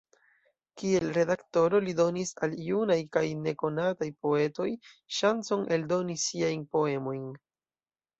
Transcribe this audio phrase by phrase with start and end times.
[0.81, 4.67] Kiel redaktoro, li donis al junaj kaj nekonataj poetoj
[5.19, 7.29] ŝancon eldoni siajn poemojn.